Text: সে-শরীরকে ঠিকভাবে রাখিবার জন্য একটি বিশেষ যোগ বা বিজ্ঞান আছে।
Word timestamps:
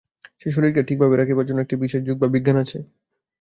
সে-শরীরকে 0.41 0.81
ঠিকভাবে 0.87 1.15
রাখিবার 1.15 1.47
জন্য 1.47 1.59
একটি 1.61 1.75
বিশেষ 1.83 2.01
যোগ 2.03 2.17
বা 2.19 2.27
বিজ্ঞান 2.35 2.57
আছে। 2.63 2.77